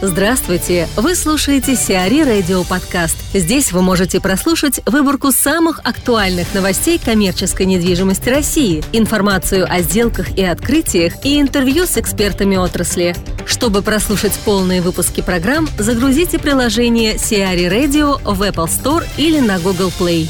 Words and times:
Здравствуйте! 0.00 0.86
Вы 0.96 1.16
слушаете 1.16 1.74
Сиари 1.74 2.22
Радио 2.22 2.62
Подкаст. 2.62 3.16
Здесь 3.34 3.72
вы 3.72 3.82
можете 3.82 4.20
прослушать 4.20 4.80
выборку 4.86 5.32
самых 5.32 5.80
актуальных 5.80 6.54
новостей 6.54 7.00
коммерческой 7.04 7.66
недвижимости 7.66 8.28
России, 8.28 8.84
информацию 8.92 9.66
о 9.68 9.80
сделках 9.80 10.38
и 10.38 10.44
открытиях 10.44 11.14
и 11.24 11.40
интервью 11.40 11.84
с 11.84 11.96
экспертами 11.96 12.54
отрасли. 12.54 13.16
Чтобы 13.44 13.82
прослушать 13.82 14.38
полные 14.44 14.82
выпуски 14.82 15.20
программ, 15.20 15.68
загрузите 15.78 16.38
приложение 16.38 17.18
Сиари 17.18 17.64
Radio 17.64 18.20
в 18.22 18.40
Apple 18.42 18.68
Store 18.68 19.04
или 19.16 19.40
на 19.40 19.58
Google 19.58 19.92
Play. 19.98 20.28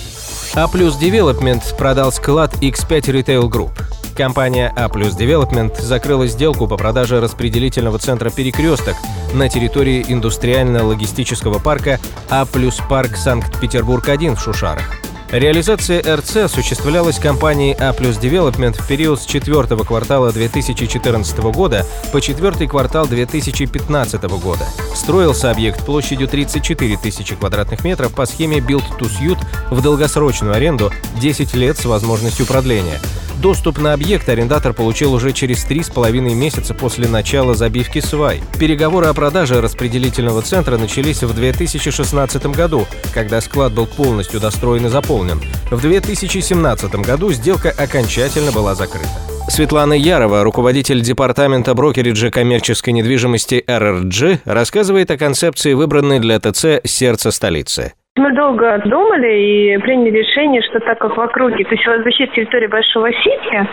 А 0.54 0.66
плюс 0.66 0.96
Development 0.96 1.62
продал 1.76 2.10
склад 2.10 2.54
X5 2.62 3.00
Retail 3.02 3.50
Group. 3.50 3.87
Компания 4.18 4.72
A 4.74 4.86
Plus 4.88 5.16
Development 5.16 5.80
закрыла 5.80 6.26
сделку 6.26 6.66
по 6.66 6.76
продаже 6.76 7.20
распределительного 7.20 8.00
центра 8.00 8.30
«Перекресток» 8.30 8.96
на 9.32 9.48
территории 9.48 10.04
индустриально-логистического 10.08 11.60
парка 11.60 12.00
А 12.28 12.44
парк 12.88 13.16
Санкт-Петербург-1 13.16 14.34
в 14.34 14.40
Шушарах. 14.40 14.82
Реализация 15.30 16.02
РЦ 16.16 16.36
осуществлялась 16.38 17.20
компанией 17.20 17.76
A 17.78 17.92
Plus 17.92 18.20
Development 18.20 18.72
в 18.82 18.88
период 18.88 19.20
с 19.20 19.24
четвертого 19.24 19.84
квартала 19.84 20.32
2014 20.32 21.38
года 21.52 21.86
по 22.12 22.20
четвертый 22.20 22.66
квартал 22.66 23.06
2015 23.06 24.22
года. 24.42 24.66
Строился 24.96 25.52
объект 25.52 25.86
площадью 25.86 26.26
34 26.26 26.96
тысячи 26.96 27.36
квадратных 27.36 27.84
метров 27.84 28.12
по 28.12 28.26
схеме 28.26 28.58
Build 28.58 28.98
to 28.98 29.08
Suit 29.08 29.38
в 29.70 29.80
долгосрочную 29.80 30.54
аренду 30.54 30.90
10 31.20 31.54
лет 31.54 31.78
с 31.78 31.84
возможностью 31.84 32.46
продления– 32.46 32.98
Доступ 33.40 33.78
на 33.78 33.92
объект 33.92 34.28
арендатор 34.28 34.72
получил 34.72 35.14
уже 35.14 35.32
через 35.32 35.62
три 35.62 35.84
с 35.84 35.90
половиной 35.90 36.34
месяца 36.34 36.74
после 36.74 37.06
начала 37.06 37.54
забивки 37.54 38.00
свай. 38.00 38.40
Переговоры 38.58 39.06
о 39.06 39.14
продаже 39.14 39.60
распределительного 39.60 40.42
центра 40.42 40.76
начались 40.76 41.22
в 41.22 41.32
2016 41.32 42.46
году, 42.46 42.86
когда 43.14 43.40
склад 43.40 43.72
был 43.72 43.86
полностью 43.86 44.40
достроен 44.40 44.86
и 44.86 44.88
заполнен. 44.88 45.40
В 45.70 45.80
2017 45.80 46.94
году 46.96 47.32
сделка 47.32 47.70
окончательно 47.70 48.50
была 48.50 48.74
закрыта. 48.74 49.08
Светлана 49.48 49.94
Ярова, 49.94 50.42
руководитель 50.42 51.00
департамента 51.00 51.74
брокериджа 51.74 52.30
коммерческой 52.30 52.90
недвижимости 52.90 53.64
РРГ, 53.66 54.40
рассказывает 54.44 55.10
о 55.10 55.16
концепции, 55.16 55.72
выбранной 55.72 56.18
для 56.18 56.38
ТЦ 56.38 56.84
«Сердце 56.84 57.30
столицы». 57.30 57.94
Мы 58.18 58.32
долго 58.32 58.78
думали 58.84 59.32
и 59.32 59.78
приняли 59.78 60.10
решение, 60.10 60.60
что 60.62 60.80
так 60.80 60.98
как 60.98 61.16
в 61.16 61.20
округе, 61.20 61.64
то 61.64 61.74
есть 61.76 61.86
у 61.86 61.90
вас 61.90 62.02
защита 62.02 62.34
территории 62.34 62.66
Большого 62.66 63.12
Сити, 63.12 63.68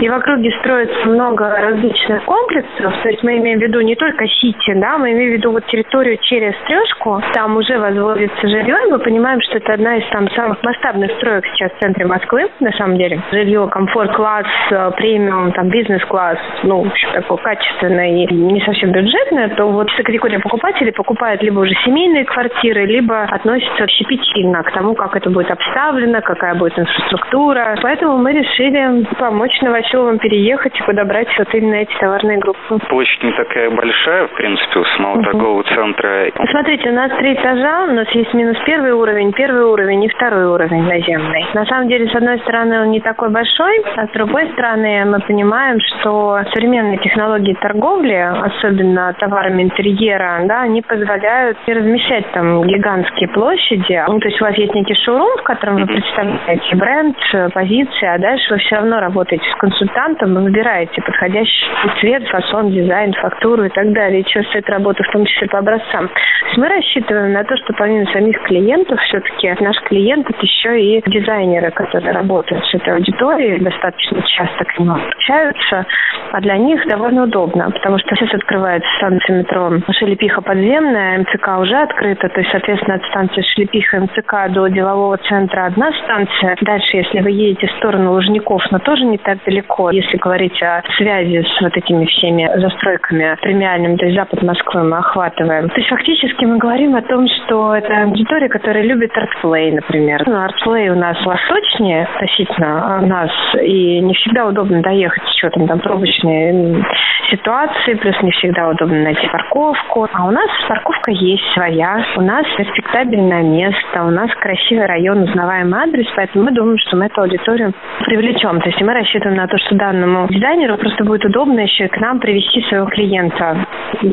и 0.00 0.08
в 0.08 0.14
округе 0.14 0.52
строится 0.60 1.08
много 1.08 1.50
различных 1.50 2.24
комплексов, 2.24 2.94
то 3.02 3.08
есть 3.08 3.24
мы 3.24 3.38
имеем 3.38 3.58
в 3.58 3.62
виду 3.62 3.80
не 3.80 3.96
только 3.96 4.24
Сити, 4.28 4.72
да, 4.74 4.98
мы 4.98 5.10
имеем 5.12 5.32
в 5.32 5.34
виду 5.38 5.50
вот 5.50 5.66
территорию 5.66 6.16
через 6.22 6.54
Трешку, 6.68 7.20
там 7.34 7.56
уже 7.56 7.76
возводится 7.76 8.46
жилье, 8.46 8.76
и 8.86 8.90
мы 8.92 9.00
понимаем, 9.00 9.40
что 9.40 9.56
это 9.56 9.72
одна 9.72 9.96
из 9.96 10.08
там 10.10 10.30
самых 10.30 10.62
масштабных 10.62 11.10
строек 11.16 11.44
сейчас 11.54 11.72
в 11.72 11.80
центре 11.80 12.06
Москвы, 12.06 12.48
на 12.60 12.70
самом 12.72 12.98
деле. 12.98 13.20
Жилье, 13.32 13.66
комфорт-класс, 13.68 14.46
э, 14.70 14.90
премиум, 14.96 15.50
там 15.52 15.70
бизнес-класс, 15.70 16.38
ну, 16.62 16.84
в 16.84 16.86
общем, 16.86 17.08
такое 17.14 17.38
качественное 17.38 18.24
и 18.24 18.32
не 18.32 18.60
совсем 18.60 18.92
бюджетное, 18.92 19.48
то 19.56 19.68
вот 19.68 19.90
эта 19.92 20.04
категория 20.04 20.38
покупателей 20.38 20.92
покупает 20.92 21.42
либо 21.42 21.58
уже 21.58 21.74
семейные 21.84 22.24
квартиры, 22.24 22.86
либо 22.86 23.24
относится 23.24 23.87
щепетильно 23.88 24.62
к 24.62 24.72
тому, 24.72 24.94
как 24.94 25.16
это 25.16 25.30
будет 25.30 25.50
обставлено, 25.50 26.20
какая 26.22 26.54
будет 26.54 26.78
инфраструктура. 26.78 27.76
Поэтому 27.82 28.18
мы 28.18 28.32
решили 28.32 29.04
помочь 29.18 29.60
Новоселовым 29.62 30.18
переехать 30.18 30.78
и 30.78 30.84
подобрать 30.84 31.28
вот 31.38 31.54
именно 31.54 31.76
эти 31.76 31.92
товарные 31.98 32.38
группы. 32.38 32.78
Площадь 32.88 33.22
не 33.22 33.32
такая 33.32 33.70
большая, 33.70 34.26
в 34.26 34.34
принципе, 34.34 34.80
у 34.80 34.84
самого 34.84 35.14
угу. 35.14 35.24
торгового 35.24 35.62
центра. 35.64 36.30
Смотрите, 36.50 36.90
у 36.90 36.94
нас 36.94 37.10
три 37.18 37.34
этажа, 37.34 37.84
у 37.84 37.92
нас 37.92 38.08
есть 38.10 38.34
минус 38.34 38.56
первый 38.64 38.92
уровень, 38.92 39.32
первый 39.32 39.64
уровень 39.64 40.04
и 40.04 40.08
второй 40.08 40.46
уровень 40.46 40.82
наземный. 40.82 41.46
На 41.54 41.64
самом 41.66 41.88
деле, 41.88 42.08
с 42.08 42.14
одной 42.14 42.38
стороны, 42.40 42.82
он 42.82 42.90
не 42.90 43.00
такой 43.00 43.30
большой, 43.30 43.82
а 43.96 44.06
с 44.06 44.10
другой 44.10 44.50
стороны, 44.52 45.04
мы 45.06 45.20
понимаем, 45.20 45.78
что 45.80 46.40
современные 46.52 46.98
технологии 46.98 47.54
торговли, 47.54 48.14
особенно 48.14 49.14
товарами 49.18 49.62
интерьера, 49.62 50.42
да, 50.44 50.62
они 50.62 50.82
позволяют 50.82 51.58
размещать 51.66 52.30
там 52.32 52.62
гигантские 52.64 53.28
площади, 53.28 53.77
площади. 53.78 54.04
Ну, 54.08 54.18
то 54.20 54.28
есть 54.28 54.40
у 54.40 54.44
вас 54.44 54.56
есть 54.56 54.74
некий 54.74 54.94
шоурум, 54.94 55.36
в 55.38 55.42
котором 55.42 55.76
вы 55.76 55.86
представляете 55.86 56.76
бренд, 56.76 57.16
позиции, 57.52 58.06
а 58.06 58.18
дальше 58.18 58.54
вы 58.54 58.58
все 58.58 58.76
равно 58.76 59.00
работаете 59.00 59.44
с 59.50 59.54
консультантом 59.56 60.38
и 60.38 60.42
выбираете 60.42 61.00
подходящий 61.02 61.66
цвет, 62.00 62.26
фасон, 62.28 62.70
дизайн, 62.70 63.12
фактуру 63.14 63.64
и 63.64 63.68
так 63.68 63.92
далее. 63.92 64.20
И 64.20 64.24
часто 64.24 64.60
работа 64.66 65.02
в 65.02 65.12
том 65.12 65.24
числе 65.24 65.48
по 65.48 65.58
образцам. 65.58 66.08
То 66.08 66.46
есть 66.46 66.58
мы 66.58 66.68
рассчитываем 66.68 67.32
на 67.32 67.44
то, 67.44 67.56
что 67.56 67.72
помимо 67.74 68.06
самих 68.12 68.40
клиентов, 68.42 69.00
все-таки 69.00 69.54
наш 69.60 69.78
клиент 69.82 70.28
это 70.28 70.40
еще 70.42 70.80
и 70.80 71.02
дизайнеры, 71.06 71.70
которые 71.70 72.12
работают 72.12 72.64
с 72.66 72.74
этой 72.74 72.94
аудиторией, 72.94 73.60
достаточно 73.60 74.22
часто 74.22 74.64
к 74.64 74.78
ним 74.78 74.92
обращаются, 74.92 75.86
а 76.32 76.40
для 76.40 76.56
них 76.56 76.86
довольно 76.86 77.24
удобно, 77.24 77.70
потому 77.70 77.98
что 77.98 78.14
сейчас 78.14 78.34
открывается 78.34 78.88
станция 78.96 79.38
метро 79.38 79.72
Шелепиха 79.92 80.40
подземная, 80.42 81.18
МЦК 81.18 81.58
уже 81.60 81.76
открыта, 81.76 82.28
то 82.28 82.40
есть, 82.40 82.50
соответственно, 82.50 82.96
от 82.96 83.04
станции 83.06 83.42
Шелепиха 83.58 83.66
Пих 83.72 83.92
МЦК 83.92 84.52
до 84.52 84.68
делового 84.68 85.16
центра 85.18 85.66
одна 85.66 85.90
станция. 86.04 86.56
Дальше, 86.60 86.96
если 86.96 87.20
вы 87.20 87.30
едете 87.30 87.66
в 87.66 87.72
сторону 87.78 88.12
Лужников, 88.12 88.62
но 88.70 88.78
тоже 88.78 89.04
не 89.04 89.18
так 89.18 89.38
далеко. 89.44 89.90
Если 89.90 90.16
говорить 90.16 90.60
о 90.62 90.82
связи 90.96 91.42
с 91.42 91.60
вот 91.60 91.76
этими 91.76 92.06
всеми 92.06 92.48
застройками 92.56 93.36
премиальным, 93.40 93.96
то 93.98 94.06
есть 94.06 94.16
запад 94.16 94.42
Москвы 94.42 94.84
мы 94.84 94.98
охватываем. 94.98 95.68
То 95.68 95.76
есть 95.76 95.88
фактически 95.88 96.44
мы 96.44 96.58
говорим 96.58 96.94
о 96.94 97.02
том, 97.02 97.26
что 97.28 97.74
это 97.74 98.02
аудитория, 98.02 98.48
которая 98.48 98.84
любит 98.84 99.16
артплей, 99.16 99.72
например. 99.72 100.22
Ну, 100.26 100.40
артплей 100.40 100.90
у 100.90 100.96
нас 100.96 101.16
восточнее 101.24 102.04
относительно 102.04 103.00
нас, 103.00 103.30
и 103.60 104.00
не 104.00 104.14
всегда 104.14 104.46
удобно 104.46 104.82
доехать 104.82 105.22
с 105.24 105.34
учетом 105.36 105.66
там 105.66 105.80
пробочные 105.80 106.84
ситуации, 107.30 107.94
плюс 107.94 108.14
не 108.22 108.30
всегда 108.32 108.68
удобно 108.68 109.02
найти 109.02 109.26
парковку. 109.28 110.08
А 110.12 110.26
у 110.26 110.30
нас 110.30 110.48
парковка 110.68 111.10
есть 111.10 111.44
своя, 111.54 112.04
у 112.16 112.22
нас 112.22 112.44
респектабельное 112.58 113.42
место, 113.48 114.04
у 114.04 114.10
нас 114.10 114.30
красивый 114.34 114.86
район, 114.86 115.22
узнаваемый 115.22 115.80
адрес, 115.80 116.06
поэтому 116.14 116.44
мы 116.44 116.52
думаем, 116.52 116.78
что 116.78 116.96
мы 116.96 117.06
эту 117.06 117.22
аудиторию 117.22 117.72
привлечем. 118.04 118.60
То 118.60 118.68
есть 118.68 118.80
мы 118.80 118.92
рассчитываем 118.92 119.36
на 119.36 119.46
то, 119.46 119.58
что 119.58 119.74
данному 119.74 120.28
дизайнеру 120.28 120.76
просто 120.76 121.04
будет 121.04 121.24
удобно 121.24 121.60
еще 121.60 121.88
к 121.88 121.98
нам 121.98 122.20
привести 122.20 122.62
своего 122.62 122.86
клиента. 122.86 123.66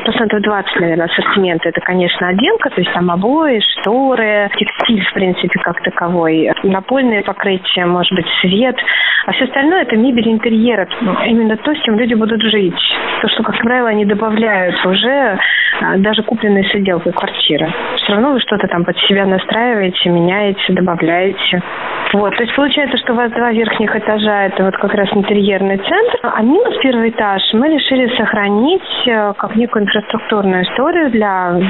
Процентов 0.04 0.40
20, 0.42 0.80
наверное, 0.80 1.06
ассортимента. 1.06 1.68
Это, 1.68 1.80
конечно, 1.80 2.28
отделка, 2.28 2.70
то 2.70 2.80
есть 2.80 2.92
там 2.92 3.10
обои, 3.10 3.60
шторы, 3.60 4.50
текстиль, 4.56 5.04
в 5.04 5.12
принципе, 5.12 5.58
как 5.60 5.82
таковой, 5.82 6.50
напольное 6.62 7.22
покрытие, 7.22 7.86
может 7.86 8.12
быть, 8.12 8.26
свет. 8.40 8.76
А 9.26 9.32
все 9.32 9.44
остальное– 9.44 9.82
это 9.82 9.96
мебель 9.96 10.28
интерьера. 10.28 10.88
Именно 11.26 11.56
то, 11.56 11.74
с 11.74 11.82
чем 11.82 11.98
люди 11.98 12.14
будут 12.14 12.40
жить. 12.42 12.74
То, 13.22 13.28
что, 13.28 13.42
как 13.42 13.58
правило, 13.60 13.88
они 13.88 14.04
добавляют 14.04 14.76
уже 14.86 15.38
а, 15.80 15.98
даже 15.98 16.22
купленные 16.22 16.64
с 16.64 16.74
отделкой 16.74 17.12
квартиры. 17.12 17.72
Все 17.96 18.12
равно 18.12 18.32
вы 18.32 18.40
что-то 18.40 18.66
там 18.68 18.84
под 18.84 18.96
себя 19.00 19.25
настраиваете, 19.26 20.10
меняете, 20.10 20.72
добавляете. 20.72 21.62
Вот, 22.12 22.36
то 22.36 22.42
есть 22.42 22.54
получается, 22.54 22.96
что 22.98 23.12
у 23.12 23.16
вас 23.16 23.30
два 23.32 23.52
верхних 23.52 23.94
этажа, 23.94 24.46
это 24.46 24.64
вот 24.64 24.76
как 24.76 24.94
раз 24.94 25.08
интерьерный 25.12 25.76
центр, 25.76 26.18
а 26.22 26.42
минус 26.42 26.76
первый 26.80 27.10
этаж 27.10 27.42
мы 27.52 27.68
решили 27.68 28.14
сохранить 28.16 29.06
э, 29.06 29.34
как 29.36 29.56
некую 29.56 29.84
инфраструктурную 29.84 30.62
историю 30.62 31.10
для 31.10 31.60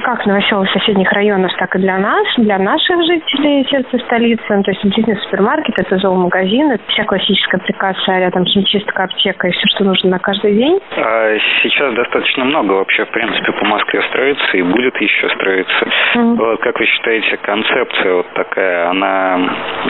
как 0.00 0.26
новоселов 0.26 0.70
соседних 0.70 1.10
районов, 1.12 1.52
так 1.58 1.74
и 1.76 1.78
для 1.78 1.98
нас, 1.98 2.26
для 2.38 2.58
наших 2.58 3.02
жителей 3.04 3.66
сердца 3.68 3.98
столицы. 4.06 4.42
Ну, 4.48 4.62
то 4.62 4.70
есть 4.70 4.82
действительно 4.82 5.16
супермаркет, 5.20 5.74
это 5.78 5.98
зоомагазин, 5.98 6.72
это 6.72 6.82
вся 6.88 7.04
классическая 7.04 7.58
прикасса, 7.58 8.18
рядом 8.18 8.44
химчистка, 8.46 9.04
аптека 9.04 9.48
и 9.48 9.50
все, 9.52 9.66
что 9.74 9.84
нужно 9.84 10.10
на 10.10 10.18
каждый 10.18 10.54
день. 10.54 10.80
А 10.96 11.36
сейчас 11.62 11.94
достаточно 11.94 12.44
много 12.44 12.72
вообще, 12.72 13.04
в 13.04 13.10
принципе, 13.10 13.52
по 13.52 13.64
Москве 13.66 14.02
строится 14.10 14.56
и 14.56 14.62
будет 14.62 14.96
еще 15.00 15.28
строиться. 15.30 15.86
Mm-hmm. 16.14 16.36
Вот, 16.36 16.60
как 16.60 16.78
вы 16.78 16.86
считаете, 16.86 17.36
концепция 17.38 18.14
вот 18.14 18.26
такая, 18.34 18.88
она 18.88 19.38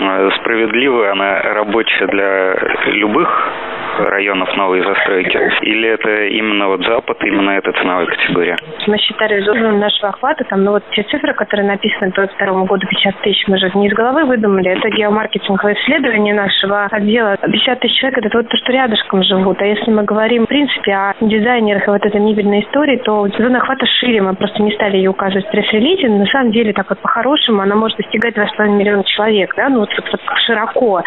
э, 0.01 0.31
справедливая, 0.41 1.13
она 1.13 1.43
рабочая 1.43 2.07
для 2.07 2.55
любых 2.93 3.53
районов 3.99 4.55
новой 4.57 4.83
застройки? 4.83 5.39
Или 5.63 5.89
это 5.89 6.27
именно 6.27 6.69
вот 6.69 6.85
Запад, 6.85 7.17
именно 7.25 7.51
эта 7.51 7.73
ценовая 7.73 8.07
категория? 8.07 8.57
Мы 8.87 8.99
считали 8.99 9.37
результатом 9.37 9.79
нашего 9.79 10.09
охвата, 10.09 10.45
там, 10.45 10.65
ну 10.65 10.73
вот 10.73 10.85
те 10.91 11.03
цифры, 11.05 11.35
которые 11.35 11.67
написаны 11.67 12.11
до 12.11 12.27
2022 12.27 12.65
года, 12.65 12.87
50 12.87 13.21
тысяч, 13.23 13.49
мы 13.49 13.59
же 13.59 13.71
не 13.75 13.89
из 13.89 13.95
головы 13.95 14.25
выдумали, 14.25 14.71
это 14.71 14.89
геомаркетинговое 14.91 15.75
исследование 15.75 16.35
нашего 16.35 16.87
отдела. 16.91 17.37
50 17.37 17.81
тысяч 17.81 17.99
человек, 17.99 18.19
это 18.19 18.39
вот 18.39 18.49
то, 18.49 18.57
что 18.57 18.73
рядышком 18.73 19.23
живут. 19.23 19.61
А 19.61 19.67
если 19.67 19.91
мы 19.91 20.05
говорим, 20.05 20.45
в 20.45 20.49
принципе, 20.49 20.93
о 20.93 21.15
дизайнерах 21.21 21.87
и 21.87 21.91
вот 21.91 22.05
этой 22.05 22.21
мебельной 22.21 22.61
истории, 22.61 22.97
то 22.99 23.29
зона 23.29 23.59
охвата 23.59 23.87
шире, 23.87 24.23
мы 24.23 24.35
просто 24.35 24.63
не 24.63 24.73
стали 24.73 24.97
ее 24.97 25.11
указывать 25.11 25.47
в 25.47 25.51
пресс-релизе, 25.51 26.09
на 26.09 26.27
самом 26.27 26.53
деле, 26.53 26.73
так 26.73 26.89
вот 26.89 26.99
по-хорошему, 27.01 27.61
она 27.61 27.77
может 27.77 27.97
достигать 27.99 28.37
2,5 28.37 28.69
миллиона 28.69 29.05
человек, 29.05 29.55
да, 29.57 29.69
ну 29.69 29.81
вот, 29.81 29.91
вот 29.97 30.21
широко, 30.47 31.03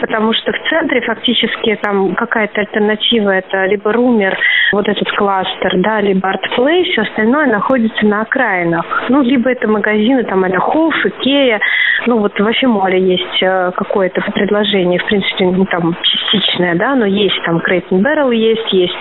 потому 0.00 0.32
что 0.32 0.52
в 0.52 0.68
центре 0.68 1.00
фактически 1.02 1.78
там, 1.82 2.14
как 2.14 2.29
какая-то 2.30 2.60
альтернатива, 2.60 3.30
это 3.30 3.66
либо 3.66 3.92
Румер, 3.92 4.38
вот 4.72 4.88
этот 4.88 5.10
кластер, 5.12 5.72
да, 5.78 6.00
либо 6.00 6.28
Артплей, 6.28 6.84
все 6.92 7.02
остальное 7.02 7.46
находится 7.46 8.06
на 8.06 8.22
окраинах. 8.22 8.86
Ну, 9.08 9.22
либо 9.22 9.50
это 9.50 9.66
магазины, 9.68 10.22
там, 10.24 10.44
это 10.44 10.58
Хоуф, 10.60 10.94
Икея, 11.04 11.60
ну, 12.06 12.18
вот 12.18 12.38
в 12.38 12.46
Афимоле 12.46 13.00
есть 13.00 13.42
э, 13.42 13.72
какое-то 13.76 14.22
предложение, 14.32 15.00
в 15.00 15.06
принципе, 15.06 15.44
ну, 15.46 15.64
там, 15.66 15.96
частичное, 16.02 16.76
да, 16.76 16.94
но 16.94 17.04
есть 17.04 17.42
там 17.44 17.60
Крейтон 17.60 18.02
Беррел 18.02 18.30
есть, 18.30 18.72
есть 18.72 18.94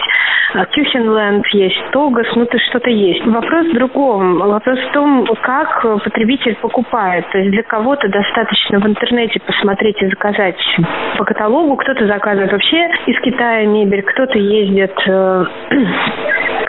Кюхенленд, 0.72 1.46
есть 1.54 1.78
Тогас, 1.92 2.26
ну 2.36 2.46
то 2.46 2.58
что-то 2.58 2.90
есть. 2.90 3.24
Вопрос 3.26 3.68
в 3.68 3.74
другом. 3.74 4.40
Вопрос 4.40 4.80
в 4.80 4.92
том, 4.94 5.28
как 5.44 5.84
потребитель 6.04 6.56
покупает. 6.56 7.30
То 7.31 7.38
есть 7.38 7.52
для 7.52 7.64
кого-то 7.64 8.08
достаточно 8.08 8.80
в 8.80 8.88
интернете 8.88 9.40
посмотреть 9.40 10.02
и 10.02 10.08
заказать 10.08 10.58
по 11.18 11.24
каталогу, 11.24 11.76
кто-то 11.76 12.08
заказывает 12.08 12.52
вообще 12.52 12.90
из 13.06 13.20
Китая 13.30 13.64
мебель, 13.68 14.02
кто-то 14.02 14.40
ездит 14.40 14.92
э, 15.08 15.46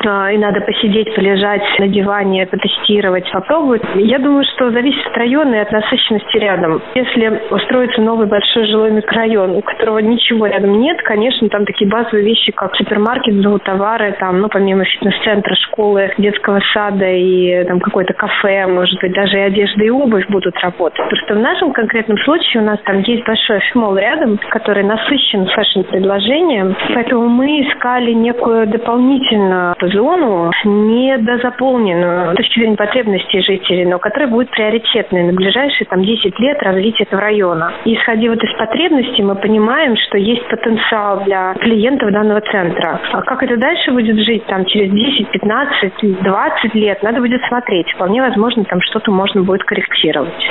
и 0.05 0.39
надо 0.39 0.61
посидеть, 0.61 1.15
полежать 1.15 1.63
на 1.79 1.89
диване, 1.89 2.47
потестировать, 2.47 3.31
попробовать. 3.33 3.83
Я 3.97 4.19
думаю, 4.19 4.45
что 4.55 4.71
зависит 4.71 5.07
от 5.07 5.17
района 5.17 5.57
и 5.57 5.59
от 5.59 5.73
насыщенности 5.73 6.37
рядом. 6.39 6.83
Если 6.95 7.43
устроится 7.51 8.01
новый 8.01 8.27
большой 8.27 8.67
жилой 8.67 8.91
микрорайон, 8.93 9.57
у 9.57 9.63
которого 9.63 9.99
ничего 9.99 10.47
рядом 10.47 10.79
нет, 10.81 11.01
конечно, 11.03 11.49
там 11.49 11.65
такие 11.65 11.91
базовые 11.91 12.25
вещи, 12.25 12.53
как 12.53 12.75
супермаркет, 12.77 13.35
зоотовары, 13.43 14.17
там, 14.19 14.41
ну, 14.41 14.49
помимо 14.49 14.85
фитнес-центра, 14.85 15.55
школы, 15.57 16.13
детского 16.19 16.61
сада 16.73 17.09
и 17.09 17.65
там 17.65 17.81
какое-то 17.81 18.15
кафе, 18.15 18.67
может 18.67 19.01
быть, 19.01 19.13
даже 19.13 19.39
и 19.39 19.43
одежда 19.43 19.85
и 19.85 19.91
обувь 19.91 20.27
будут 20.29 20.59
работать. 20.61 21.01
Просто 21.09 21.35
в 21.35 21.39
нашем 21.39 21.73
конкретном 21.73 22.19
случае 22.19 22.63
у 22.63 22.67
нас 22.67 22.79
там 22.85 23.01
есть 23.01 23.25
большой 23.27 23.61
фимол 23.73 23.97
рядом, 23.97 24.39
который 24.51 24.85
насыщен 24.85 25.47
фэшн-предложением, 25.47 26.77
поэтому 26.95 27.29
мы 27.29 27.63
искали 27.63 28.13
некую 28.13 28.67
дополнительную 28.67 29.75
зону, 29.93 30.51
недозаполненную 30.65 32.33
с 32.33 32.37
точки 32.37 32.61
зрения 32.61 32.77
потребностей 32.77 33.41
жителей, 33.43 33.85
но 33.85 33.99
которая 33.99 34.29
будет 34.29 34.51
приоритетной 34.51 35.25
на 35.25 35.33
ближайшие 35.33 35.87
там, 35.87 36.03
10 36.03 36.39
лет 36.39 36.63
развития 36.63 37.05
этого 37.05 37.23
района. 37.23 37.73
Исходя 37.85 38.31
вот 38.31 38.43
из 38.43 38.53
потребностей, 38.59 39.23
мы 39.23 39.35
понимаем, 39.37 39.97
что 39.97 40.19
есть 40.19 40.47
потенциал 40.49 41.25
для 41.25 41.55
клиентов 41.55 42.13
данного 42.13 42.41
центра. 42.41 43.01
А 43.13 43.23
как 43.23 43.43
это 43.43 43.57
дальше 43.57 43.93
будет 43.93 44.17
жить 44.25 44.45
там 44.47 44.65
через 44.67 44.91
10, 44.91 45.29
15, 45.31 46.23
20 46.23 46.75
лет, 46.75 47.03
надо 47.03 47.21
будет 47.21 47.43
смотреть. 47.49 47.91
Вполне 47.93 48.23
возможно, 48.23 48.65
там 48.65 48.81
что-то 48.83 49.11
можно 49.11 49.43
будет 49.43 49.63
корректировать. 49.65 50.51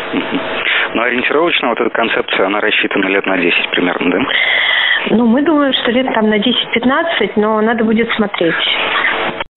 Но 0.94 1.04
ориентировочно 1.04 1.70
вот 1.70 1.80
эта 1.80 1.90
концепция, 1.90 2.48
она 2.48 2.60
рассчитана 2.60 3.08
лет 3.08 3.26
на 3.26 3.38
10 3.38 3.70
примерно, 3.72 4.12
да? 4.12 4.20
Ну, 5.12 5.26
мы 5.26 5.44
думаем, 5.44 5.74
что 5.74 5.92
лет 5.92 6.14
там 6.14 6.30
на 6.30 6.38
10-15, 6.38 7.34
но 7.36 7.62
надо 7.62 7.84
будет 7.84 8.10
смотреть. 8.16 8.54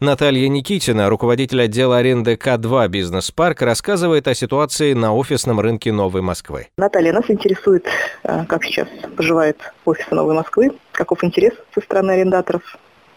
Наталья 0.00 0.48
Никитина, 0.48 1.08
руководитель 1.08 1.62
отдела 1.62 1.98
аренды 1.98 2.34
К2 2.34 2.88
«Бизнес-парк», 2.88 3.62
рассказывает 3.62 4.26
о 4.26 4.34
ситуации 4.34 4.94
на 4.94 5.14
офисном 5.14 5.60
рынке 5.60 5.92
Новой 5.92 6.22
Москвы. 6.22 6.68
Наталья, 6.76 7.12
нас 7.12 7.30
интересует, 7.30 7.86
э, 8.24 8.44
как 8.46 8.64
сейчас 8.64 8.88
поживает 9.16 9.58
офисы 9.84 10.12
Новой 10.12 10.34
Москвы, 10.34 10.72
каков 10.90 11.22
интерес 11.22 11.52
со 11.72 11.80
стороны 11.80 12.12
арендаторов 12.12 12.62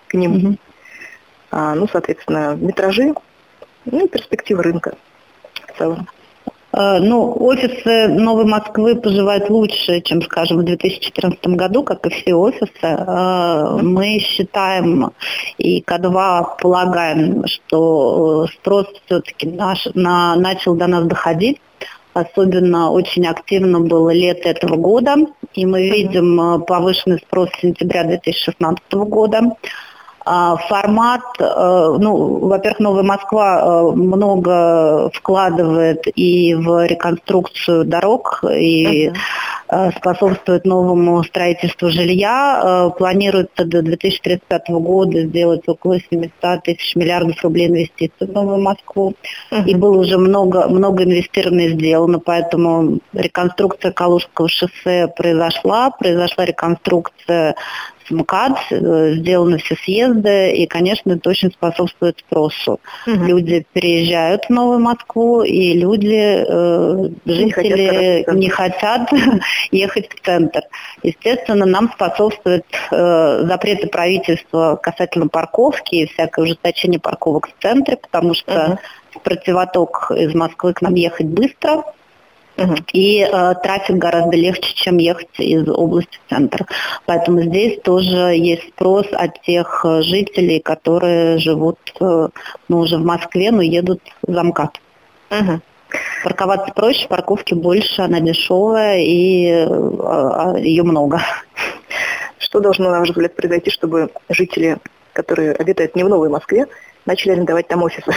к 0.08 0.14
ним. 0.14 0.36
Угу. 0.36 0.58
А, 1.52 1.74
ну, 1.74 1.88
соответственно, 1.92 2.56
метражи, 2.56 3.16
ну 3.86 4.06
и 4.06 4.08
перспективы 4.08 4.62
рынка 4.62 4.94
в 5.74 5.78
целом. 5.78 6.08
Э, 6.74 7.00
ну, 7.00 7.36
офисы 7.40 8.08
Новой 8.08 8.46
Москвы 8.46 8.96
поживают 8.96 9.50
лучше, 9.50 10.02
чем, 10.02 10.22
скажем, 10.22 10.58
в 10.58 10.64
2014 10.64 11.46
году, 11.48 11.84
как 11.84 12.06
и 12.06 12.10
все 12.10 12.34
офисы. 12.34 12.70
Э, 12.82 13.78
мы 13.82 14.20
считаем 14.20 15.12
и 15.58 15.82
К2 15.82 16.58
полагаем, 16.62 17.46
что 17.48 18.48
спрос 18.48 18.88
все-таки 19.06 19.48
наш, 19.48 19.88
на, 19.94 20.36
начал 20.36 20.76
до 20.76 20.88
нас 20.88 21.06
доходить. 21.06 21.60
Особенно 22.14 22.92
очень 22.92 23.28
активно 23.28 23.82
было 23.82 24.10
лето 24.12 24.48
этого 24.48 24.78
года, 24.78 25.16
и 25.54 25.66
мы 25.66 25.90
видим 25.90 26.40
э, 26.40 26.60
повышенный 26.60 27.20
спрос 27.20 27.50
с 27.58 27.62
сентября 27.62 28.06
2016 28.06 28.94
года. 28.94 29.42
А, 30.28 30.58
формат, 30.58 31.22
э, 31.40 31.44
ну, 32.00 32.40
во-первых, 32.48 32.80
Новая 32.80 33.04
Москва 33.04 33.62
э, 33.62 33.96
много 33.96 35.12
вкладывает 35.14 36.08
и 36.16 36.56
в 36.56 36.88
реконструкцию 36.88 37.86
дорог, 37.86 38.44
и 38.52 39.12
uh-huh. 39.70 39.96
способствует 39.98 40.66
новому 40.66 41.24
строительству 41.24 41.92
жилья. 41.92 42.92
Планируется 42.98 43.66
до 43.66 43.84
2035 43.84 44.70
года 44.70 45.22
сделать 45.26 45.62
около 45.68 46.00
700 46.00 46.64
тысяч 46.64 46.96
миллиардов 46.96 47.44
рублей 47.44 47.68
инвестиций 47.68 48.26
в 48.28 48.32
Новую 48.32 48.62
Москву. 48.64 49.14
Uh-huh. 49.52 49.64
И 49.66 49.76
было 49.76 50.00
уже 50.00 50.18
много, 50.18 50.68
много 50.68 51.04
инвестировано 51.04 51.62
и 51.62 51.70
сделано, 51.70 52.18
поэтому 52.18 52.98
реконструкция 53.14 53.92
Калужского 53.92 54.50
шоссе 54.50 55.08
произошла, 55.16 55.92
произошла 55.92 56.46
реконструкция 56.46 57.56
МКАД, 58.12 58.58
э, 58.72 59.14
сделаны 59.16 59.58
все 59.58 59.76
съезды, 59.76 60.54
и, 60.54 60.68
конечно, 60.68 61.12
это 61.12 61.30
очень 61.30 61.52
способствует 61.52 62.20
спросу. 62.20 62.80
Угу. 63.08 63.24
Люди 63.26 63.66
переезжают 63.74 64.46
в 64.46 64.50
Новую 64.50 64.80
Москву, 64.80 65.44
и 65.44 65.74
люди, 65.74 66.46
э, 66.48 67.10
жители 67.26 68.26
не 68.34 68.50
хотят, 68.50 69.12
не 69.12 69.20
хотят 69.20 69.42
ехать 69.72 70.10
в 70.10 70.26
центр. 70.26 70.62
Естественно, 71.04 71.66
нам 71.66 71.92
способствует 71.92 72.66
э, 72.92 73.44
запреты 73.46 73.88
правительства 73.88 74.80
касательно 74.82 75.28
парковки 75.28 75.96
и 75.96 76.08
всякое 76.08 76.46
ужесточение 76.46 77.00
парковок 77.00 77.50
в 77.50 77.62
центре, 77.62 77.98
потому 77.98 78.34
что 78.34 78.80
угу. 79.14 79.20
противоток 79.24 80.12
из 80.16 80.34
Москвы 80.34 80.74
к 80.74 80.82
нам 80.82 80.96
ехать 80.96 81.28
быстро, 81.28 81.84
и 82.94 83.22
э, 83.22 83.54
трафик 83.62 83.98
гораздо 83.98 84.38
легче, 84.38 84.74
чем 84.76 84.98
ехать 84.98 85.28
из 85.38 85.68
области 85.68 86.20
в 86.26 86.30
центр. 86.30 86.66
Поэтому 87.06 87.42
здесь 87.42 87.82
тоже 87.82 88.36
есть 88.36 88.70
спрос 88.70 89.08
от 89.12 89.42
тех 89.42 89.84
э, 89.86 90.02
жителей, 90.02 90.60
которые 90.60 91.38
живут 91.38 91.78
э, 92.00 92.30
ну, 92.68 92.78
уже 92.78 92.98
в 92.98 93.06
Москве, 93.06 93.52
но 93.52 93.62
едут 93.62 94.02
в 94.22 94.42
МКАД. 94.42 94.80
Угу. 95.32 95.62
Парковаться 96.24 96.74
проще, 96.74 97.08
парковки 97.08 97.54
больше, 97.54 98.02
она 98.02 98.20
дешевая 98.20 99.00
и 99.00 99.48
э, 99.48 100.56
ее 100.60 100.84
много. 100.84 101.22
Что 102.40 102.60
должно, 102.60 102.90
на 102.90 103.00
ваш 103.00 103.10
взгляд, 103.10 103.36
произойти, 103.36 103.70
чтобы 103.70 104.10
жители, 104.30 104.78
которые 105.14 105.54
обитают 105.54 105.96
не 105.96 106.04
в 106.04 106.10
Новой 106.10 106.30
Москве, 106.30 106.68
начали 107.06 107.32
арендовать 107.32 107.68
там 107.68 107.84
офисы? 107.84 108.14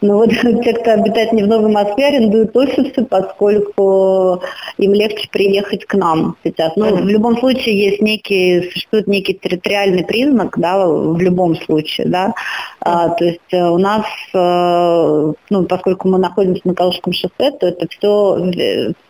Но 0.00 0.16
вот 0.18 0.30
те, 0.64 0.72
кто 0.72 0.92
обитает 0.92 1.32
не 1.32 1.42
в 1.42 1.46
Новой 1.46 1.70
Москве, 1.70 2.06
арендуют 2.06 2.56
офисы, 2.56 3.04
поскольку 3.04 4.42
им 4.78 4.92
легче 4.92 5.28
приехать 5.30 5.84
к 5.84 5.94
нам 5.94 6.36
сейчас. 6.44 6.72
Ну, 6.76 6.86
mm-hmm. 6.86 7.02
в 7.02 7.08
любом 7.08 7.38
случае 7.38 7.78
есть 7.78 8.02
некий, 8.02 8.70
существует 8.70 9.06
некий 9.06 9.34
территориальный 9.34 10.04
признак, 10.04 10.58
да, 10.58 10.86
в 10.86 11.18
любом 11.18 11.56
случае, 11.56 12.08
да. 12.08 12.28
Mm-hmm. 12.28 12.74
А, 12.86 13.08
то 13.08 13.24
есть 13.24 13.40
э, 13.50 13.62
у 13.62 13.78
нас, 13.78 14.04
э, 14.34 15.32
ну, 15.50 15.64
поскольку 15.64 16.08
мы 16.08 16.18
находимся 16.18 16.60
на 16.64 16.74
Калужском 16.74 17.14
шоссе, 17.14 17.50
то 17.50 17.66
это 17.66 17.88
все, 17.88 18.52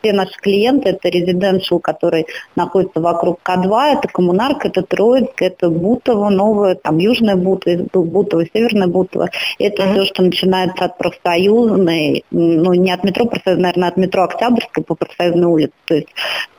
все 0.01 0.13
наши 0.13 0.39
клиенты, 0.41 0.91
это 0.91 1.09
резиденциал, 1.09 1.81
который 1.81 2.27
находится 2.55 3.01
вокруг 3.01 3.41
К2, 3.45 3.99
это 3.99 4.09
Коммунарка, 4.09 4.69
это 4.69 4.83
Троицк, 4.83 5.43
это 5.43 5.71
Бутово, 5.71 6.29
Новое, 6.29 6.77
там 6.77 6.99
Южное 6.99 7.35
Бутово, 7.35 7.89
Бутово, 7.93 8.45
Северное 8.55 8.87
Бутово. 8.87 9.31
Это 9.59 9.83
mm-hmm. 9.83 9.93
все, 9.93 10.05
что 10.05 10.23
начинается 10.35 10.87
от 10.87 10.99
профсоюзной, 10.99 12.25
ну 12.31 12.75
не 12.75 12.91
от 12.91 13.05
метро, 13.05 13.31
наверное, 13.47 13.89
от 13.89 13.97
метро 13.97 14.25
Октябрьской 14.25 14.83
по 14.83 14.95
профсоюзной 14.95 15.47
улице. 15.47 15.73
То 15.85 15.95
есть 15.95 16.09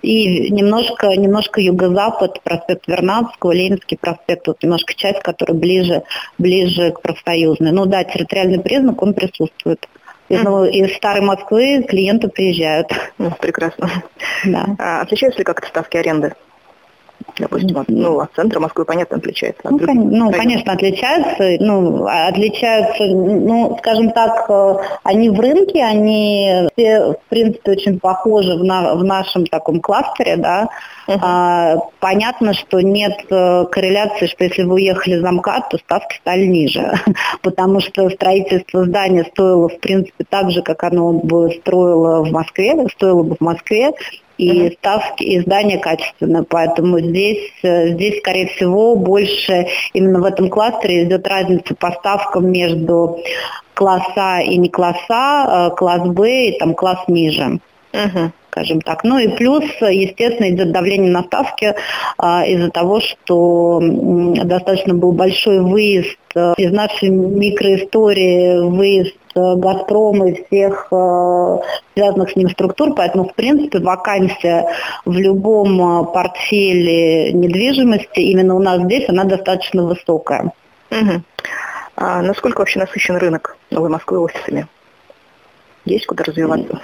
и 0.01 0.50
немножко, 0.51 1.08
немножко 1.15 1.60
юго-запад, 1.60 2.41
проспект 2.44 2.88
Вернадского, 2.88 3.51
Ленинский 3.51 3.98
проспект, 3.98 4.48
вот 4.48 4.63
немножко 4.63 4.94
часть, 4.94 5.22
которая 5.22 5.58
ближе, 5.58 6.03
ближе 6.38 6.91
к 6.91 7.01
профсоюзной. 7.01 7.72
Ну 7.72 7.86
да, 7.86 8.03
территориальный 8.03 8.60
признак, 8.60 9.01
он 9.01 9.13
присутствует. 9.13 9.88
Из, 10.27 10.39
mm. 10.39 10.72
из 10.72 10.96
старой 10.96 11.22
Москвы 11.22 11.84
клиенты 11.88 12.29
приезжают. 12.29 12.88
Прекрасно. 13.39 13.89
Да. 14.46 14.65
А 14.79 15.01
отличаются 15.01 15.39
ли 15.39 15.46
как-то 15.46 15.67
ставки 15.67 15.98
аренды? 15.98 16.34
Допустим, 17.38 17.77
от, 17.77 17.89
ну, 17.89 18.19
от 18.19 18.34
центра 18.36 18.60
Москвы, 18.60 18.86
понятно, 18.86 19.17
отличается. 19.17 19.62
Ну, 19.69 19.79
кон- 19.79 20.10
ну 20.10 20.31
конечно, 20.31 20.74
отличаются. 20.74 21.57
Ну, 21.63 22.05
отличаются, 22.05 23.03
ну, 23.05 23.75
скажем 23.79 24.12
так, 24.12 24.50
э, 24.50 24.75
они 25.03 25.29
в 25.29 25.39
рынке, 25.39 25.84
они 25.84 26.67
все, 26.74 27.13
в 27.13 27.29
принципе, 27.29 27.72
очень 27.72 28.00
похожи 28.00 28.55
в, 28.55 28.63
на, 28.63 28.95
в 28.95 29.03
нашем 29.03 29.45
таком 29.45 29.81
кластере, 29.81 30.38
да. 30.38 30.69
Uh-huh. 31.07 31.19
А, 31.22 31.77
понятно, 32.00 32.53
что 32.53 32.81
нет 32.81 33.13
э, 33.29 33.65
корреляции, 33.72 34.25
что 34.25 34.43
если 34.43 34.63
вы 34.63 34.75
уехали 34.75 35.19
за 35.19 35.31
МКАД, 35.31 35.69
то 35.69 35.77
ставки 35.77 36.17
стали 36.17 36.45
ниже, 36.45 36.93
потому 37.43 37.79
что 37.79 38.10
строительство 38.10 38.86
здания 38.86 39.24
стоило, 39.31 39.69
в 39.69 39.79
принципе, 39.79 40.25
так 40.27 40.50
же, 40.50 40.63
как 40.63 40.84
оно 40.84 41.13
бы 41.13 41.51
стоило 41.62 42.24
в 42.24 42.31
Москве, 42.31 42.75
стоило 42.95 43.22
бы 43.22 43.36
в 43.36 43.41
Москве, 43.41 43.91
и 44.37 44.71
ставки, 44.71 45.23
и 45.23 45.39
здания 45.39 45.77
качественные. 45.77 46.43
Поэтому 46.43 46.99
здесь, 46.99 47.51
э, 47.63 47.89
здесь, 47.89 48.19
скорее 48.19 48.47
всего, 48.47 48.95
больше 48.95 49.67
именно 49.93 50.19
в 50.19 50.25
этом 50.25 50.49
кластере 50.49 51.03
идет 51.03 51.27
разница 51.27 51.75
по 51.75 51.91
ставкам 51.91 52.51
между 52.51 53.19
класса 53.73 54.39
и 54.39 54.57
не 54.57 54.69
класса, 54.69 55.69
э, 55.71 55.75
класс 55.75 56.07
Б 56.07 56.49
и 56.49 56.59
там 56.59 56.73
класс 56.73 56.99
ниже. 57.07 57.59
Угу 57.93 58.31
скажем 58.55 58.79
так. 58.81 59.03
Ну 59.03 59.19
и 59.19 59.27
плюс, 59.27 59.65
естественно, 59.81 60.49
идет 60.49 60.71
давление 60.71 61.11
на 61.11 61.23
ставки 61.23 61.75
а, 62.17 62.45
из-за 62.45 62.71
того, 62.71 63.01
что 63.01 63.81
достаточно 63.81 64.93
был 64.93 65.11
большой 65.11 65.59
выезд 65.59 66.17
э, 66.35 66.53
из 66.57 66.71
нашей 66.71 67.09
микроистории, 67.09 68.59
выезд 68.69 69.15
э, 69.35 69.55
Газпрома 69.55 70.29
и 70.29 70.45
всех 70.45 70.87
э, 70.91 71.57
связанных 71.93 72.31
с 72.31 72.35
ним 72.35 72.49
структур, 72.49 72.93
поэтому, 72.95 73.25
в 73.25 73.33
принципе, 73.35 73.79
вакансия 73.79 74.67
в 75.05 75.17
любом 75.17 76.11
портфеле 76.11 77.33
недвижимости 77.33 78.19
именно 78.19 78.55
у 78.55 78.59
нас 78.59 78.81
здесь, 78.81 79.07
она 79.09 79.23
достаточно 79.23 79.83
высокая. 79.83 80.51
А 81.97 82.21
насколько 82.21 82.59
вообще 82.59 82.79
насыщен 82.79 83.15
рынок 83.15 83.57
Новой 83.71 83.89
Москвы 83.89 84.19
офисами? 84.19 84.67
Есть 85.85 86.05
куда 86.07 86.23
развиваться? 86.23 86.79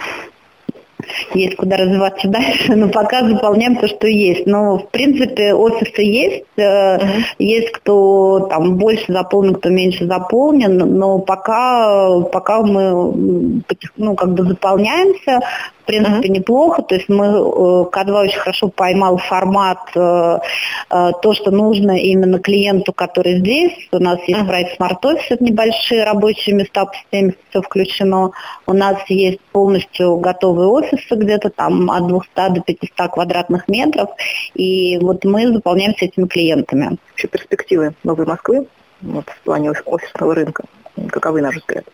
Есть 1.35 1.55
куда 1.55 1.77
развиваться 1.77 2.27
дальше, 2.27 2.75
но 2.75 2.89
пока 2.89 3.27
заполняем 3.27 3.75
то, 3.77 3.87
что 3.87 4.07
есть. 4.07 4.45
Но, 4.45 4.77
в 4.79 4.89
принципе, 4.89 5.53
офисы 5.53 6.01
есть, 6.01 6.43
uh-huh. 6.57 7.01
есть 7.39 7.71
кто 7.71 8.47
там 8.49 8.77
больше 8.77 9.05
заполнен, 9.07 9.55
кто 9.55 9.69
меньше 9.69 10.05
заполнен, 10.05 10.77
но 10.77 11.19
пока, 11.19 12.21
пока 12.31 12.61
мы 12.61 13.61
ну, 13.97 14.15
как 14.15 14.33
бы 14.33 14.43
заполняемся, 14.43 15.39
в 15.81 15.85
принципе, 15.85 16.27
uh-huh. 16.27 16.31
неплохо. 16.31 16.81
То 16.83 16.95
есть 16.95 17.09
мы, 17.09 17.25
э, 17.25 17.29
К2 17.29 18.23
очень 18.23 18.39
хорошо 18.39 18.67
поймал 18.69 19.17
формат, 19.17 19.79
э, 19.95 20.37
то, 20.89 21.33
что 21.33 21.51
нужно 21.51 21.97
именно 21.97 22.39
клиенту, 22.39 22.93
который 22.93 23.39
здесь. 23.39 23.73
У 23.91 23.99
нас 23.99 24.19
есть 24.27 24.41
uh-huh. 24.41 24.47
проект 24.47 24.79
Smart 24.79 25.01
Office, 25.03 25.25
это 25.29 25.43
небольшие 25.43 26.03
рабочие 26.03 26.55
места, 26.55 26.85
по 26.85 26.93
системе 26.95 27.33
все 27.49 27.61
включено. 27.61 28.31
У 28.67 28.73
нас 28.73 28.97
есть 29.07 29.39
полностью 29.51 30.17
готовые 30.17 30.67
офисы, 30.67 31.15
где-то 31.21 31.49
там 31.49 31.89
от 31.89 32.07
200 32.07 32.29
до 32.35 32.61
500 32.61 33.11
квадратных 33.11 33.67
метров. 33.67 34.09
И 34.53 34.97
вот 34.99 35.23
мы 35.25 35.51
заполняемся 35.51 36.05
этими 36.05 36.27
клиентами. 36.27 36.97
Вообще 37.09 37.27
перспективы 37.27 37.93
Новой 38.03 38.25
Москвы 38.25 38.67
вот, 39.01 39.29
в 39.29 39.39
плане 39.41 39.71
офисного 39.71 40.35
рынка, 40.35 40.63
каковы, 41.09 41.41
на 41.41 41.47
ваш 41.47 41.57
взгляд? 41.57 41.85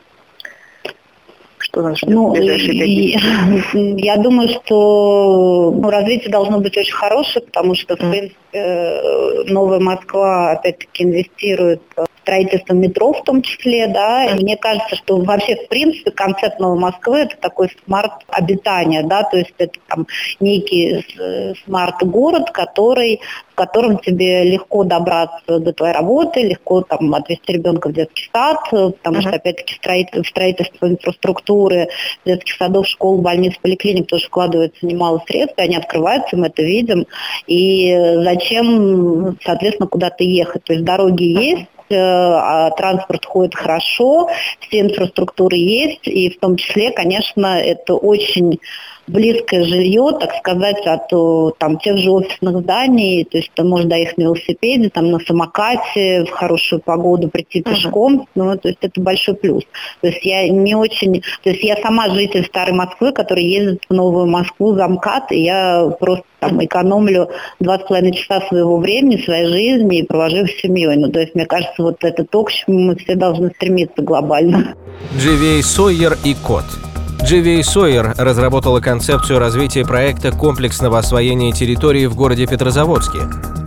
Что 1.60 1.81
нас 1.81 1.98
ждет 1.98 2.10
ну, 2.10 2.29
в 2.29 2.34
ближайшие 2.34 4.00
Я 4.03 4.17
думаю, 4.17 4.50
что 4.50 5.72
ну, 5.75 5.89
развитие 5.89 6.29
должно 6.29 6.60
быть 6.60 6.77
очень 6.77 6.93
хорошее, 6.93 7.46
потому 7.46 7.75
что, 7.75 7.96
в 7.96 8.00
принципе, 8.00 8.36
э, 8.53 9.43
Новая 9.46 9.79
Москва 9.79 10.51
опять-таки 10.51 11.03
инвестирует 11.03 11.81
в 12.27 12.29
строительство 12.29 12.74
метро 12.74 13.13
в 13.13 13.24
том 13.24 13.41
числе, 13.41 13.88
да, 13.88 14.25
и 14.25 14.41
мне 14.41 14.57
кажется, 14.57 14.96
что 14.96 15.17
вообще, 15.17 15.55
в 15.55 15.67
принципе, 15.69 16.12
концепт 16.12 16.60
Новой 16.60 16.79
Москвы 16.79 17.19
это 17.19 17.38
такой 17.38 17.69
smart 17.86 18.12
обитания, 18.27 19.03
да, 19.03 19.24
то 19.24 19.38
есть 19.38 19.53
это 19.57 19.79
там 19.88 20.07
некий 20.39 21.05
э, 21.19 21.53
smart-город, 21.65 22.51
который 22.51 23.22
котором 23.57 23.98
тебе 23.98 24.43
легко 24.43 24.84
добраться 24.84 25.60
до 25.60 25.74
твоей 25.74 25.93
работы, 25.93 26.41
легко 26.41 26.81
там 26.81 27.13
отвезти 27.15 27.53
ребенка 27.53 27.89
в 27.89 27.93
детский 27.93 28.29
сад, 28.31 28.60
э, 28.72 28.91
потому 28.91 29.17
uh-huh. 29.17 29.22
что 29.22 29.29
опять-таки 29.31 29.74
строительство, 29.74 30.24
строительство 30.24 30.88
инфраструктуры 30.88 31.89
детских 32.24 32.55
садов, 32.55 32.88
школ, 32.88 33.17
больниц, 33.17 33.55
поликлиник 33.60 34.07
тоже 34.07 34.27
вкладывается 34.27 34.86
немало 34.86 35.24
средств, 35.27 35.57
и 35.57 35.62
они 35.63 35.75
открываются, 35.75 36.38
мы 36.38 36.48
это 36.48 36.62
видим. 36.62 37.07
И 37.48 37.98
зачем, 38.24 39.38
соответственно, 39.43 39.88
куда-то 39.88 40.24
ехать? 40.24 40.63
То 40.63 40.74
есть 40.74 40.86
дороги 40.86 41.24
есть, 41.24 41.63
э, 41.63 41.76
а 41.96 42.72
транспорт 42.72 43.25
ходит 43.25 43.56
хорошо, 43.56 44.29
все 44.60 44.82
инфраструктуры 44.82 45.58
есть, 45.58 46.08
и 46.08 46.29
в 46.29 46.39
том 46.39 46.58
числе, 46.58 46.91
конечно, 46.91 47.60
это 47.60 47.96
очень 47.96 48.60
близкое 49.07 49.63
жилье, 49.63 50.11
так 50.19 50.35
сказать, 50.35 50.85
от 50.85 51.11
э, 51.11 51.51
там, 51.57 51.77
тех 51.79 51.97
же 51.97 52.11
офисных 52.11 52.59
зданий, 52.59 53.23
то 53.23 53.37
есть 53.37 53.51
ты 53.55 53.63
можешь 53.63 53.87
доехать 53.87 54.17
на 54.17 54.23
велосипеде, 54.23 54.89
там, 54.89 55.11
на 55.11 55.19
самокате, 55.19 56.25
в 56.25 56.29
хорошую 56.31 56.81
погоду 56.81 57.29
прийти 57.29 57.61
пешком, 57.61 58.21
uh-huh. 58.21 58.27
ну, 58.35 58.57
то 58.57 58.67
есть 58.67 58.79
это 58.81 58.99
большой 59.01 59.35
плюс. 59.35 59.63
То 60.01 60.07
есть 60.07 60.25
я 60.25 60.47
не 60.49 60.75
очень, 60.75 61.21
то 61.43 61.49
есть 61.49 61.63
я 61.63 61.77
сама 61.77 62.09
житель 62.09 62.45
Старой 62.45 62.73
Москвы, 62.73 63.13
который 63.13 63.43
ездит 63.43 63.83
в 63.89 63.93
Новую 63.93 64.27
Москву 64.27 64.75
за 64.75 64.87
МКАД, 64.87 65.31
и 65.31 65.43
я 65.43 65.89
просто 65.99 66.25
там 66.39 66.63
экономлю 66.63 67.29
два 67.59 67.79
с 67.79 67.83
половиной 67.83 68.13
часа 68.13 68.41
своего 68.47 68.77
времени, 68.77 69.17
своей 69.17 69.47
жизни 69.47 69.99
и 69.99 70.03
провожу 70.03 70.43
их 70.43 70.51
с 70.51 70.61
семьей. 70.61 70.95
Ну, 70.97 71.09
то 71.09 71.19
есть, 71.19 71.33
мне 71.33 71.45
кажется, 71.45 71.81
вот 71.81 72.03
это 72.03 72.25
то, 72.25 72.43
к 72.43 72.51
чему 72.51 72.79
мы 72.79 72.95
все 72.95 73.15
должны 73.15 73.49
стремиться 73.49 74.01
глобально. 74.01 74.75
Дживей 75.17 75.63
Сойер 75.63 76.17
и 76.23 76.35
Кот– 76.35 76.65
GVA 77.19 77.62
Sawyer 77.62 78.13
разработала 78.17 78.79
концепцию 78.79 79.39
развития 79.39 79.83
проекта 79.83 80.31
комплексного 80.31 81.00
освоения 81.00 81.51
территории 81.51 82.05
в 82.05 82.15
городе 82.15 82.47
Петрозаводске. 82.47 83.19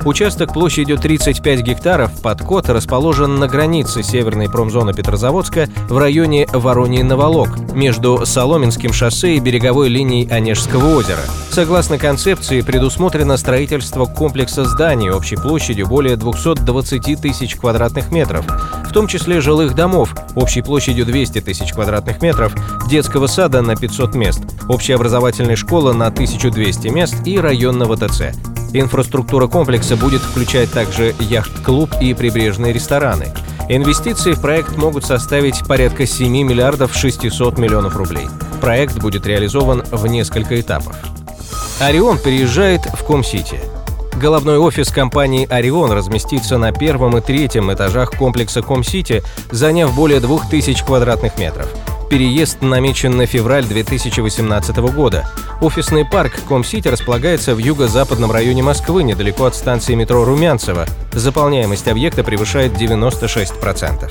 Участок 0.04 0.54
площадью 0.54 0.96
35 0.96 1.60
гектаров 1.60 2.22
под 2.22 2.40
кот 2.40 2.70
расположен 2.70 3.38
на 3.38 3.48
границе 3.48 4.02
северной 4.02 4.48
промзоны 4.48 4.94
Петрозаводска 4.94 5.68
в 5.90 5.98
районе 5.98 6.46
Вороньи-Наволок 6.50 7.74
между 7.74 8.24
Соломенским 8.24 8.94
шоссе 8.94 9.34
и 9.34 9.40
береговой 9.40 9.88
линией 9.88 10.26
Онежского 10.30 10.96
озера. 10.96 11.20
Согласно 11.50 11.98
концепции, 11.98 12.62
предусмотрено 12.62 13.36
строительство 13.36 14.06
комплекса 14.06 14.64
зданий 14.64 15.10
общей 15.10 15.36
площадью 15.36 15.86
более 15.86 16.16
220 16.16 17.20
тысяч 17.20 17.56
квадратных 17.56 18.10
метров, 18.10 18.46
в 18.90 18.92
том 18.92 19.06
числе 19.06 19.40
жилых 19.40 19.76
домов 19.76 20.16
общей 20.34 20.62
площадью 20.62 21.06
200 21.06 21.42
тысяч 21.42 21.72
квадратных 21.72 22.20
метров, 22.22 22.52
детского 22.88 23.28
сада 23.28 23.62
на 23.62 23.76
500 23.76 24.16
мест, 24.16 24.42
общеобразовательной 24.68 25.54
школы 25.54 25.94
на 25.94 26.08
1200 26.08 26.88
мест 26.88 27.14
и 27.24 27.38
районного 27.38 27.96
ТЦ. 27.96 28.34
Инфраструктура 28.72 29.46
комплекса 29.46 29.96
будет 29.96 30.20
включать 30.20 30.72
также 30.72 31.14
яхт-клуб 31.20 31.90
и 32.00 32.14
прибрежные 32.14 32.72
рестораны. 32.72 33.28
Инвестиции 33.68 34.32
в 34.32 34.40
проект 34.40 34.76
могут 34.76 35.04
составить 35.04 35.64
порядка 35.68 36.04
7 36.04 36.28
миллиардов 36.28 36.92
600 36.92 37.58
миллионов 37.58 37.94
рублей. 37.94 38.26
Проект 38.60 38.98
будет 38.98 39.24
реализован 39.24 39.84
в 39.92 40.04
несколько 40.08 40.60
этапов. 40.60 40.96
Орион 41.78 42.18
переезжает 42.18 42.80
в 42.86 43.04
Ком-Сити. 43.04 43.60
Головной 44.16 44.58
офис 44.58 44.90
компании 44.90 45.46
«Орион» 45.48 45.92
разместится 45.92 46.58
на 46.58 46.72
первом 46.72 47.16
и 47.16 47.20
третьем 47.20 47.72
этажах 47.72 48.10
комплекса 48.12 48.62
Comcity, 48.62 49.22
заняв 49.50 49.94
более 49.94 50.20
2000 50.20 50.84
квадратных 50.84 51.38
метров. 51.38 51.68
Переезд 52.10 52.60
намечен 52.60 53.16
на 53.16 53.26
февраль 53.26 53.64
2018 53.64 54.76
года. 54.92 55.28
Офисный 55.60 56.04
парк 56.04 56.32
Comcity 56.48 56.88
располагается 56.88 57.54
в 57.54 57.58
юго-западном 57.58 58.32
районе 58.32 58.64
Москвы, 58.64 59.04
недалеко 59.04 59.44
от 59.44 59.54
станции 59.54 59.94
метро 59.94 60.24
Румянцево. 60.24 60.86
Заполняемость 61.12 61.86
объекта 61.86 62.24
превышает 62.24 62.72
96%. 62.72 64.10